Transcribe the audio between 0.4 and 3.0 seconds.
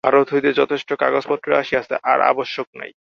যথেষ্ট কাগজপত্র আসিয়াছে, আর আবশ্যক নাই।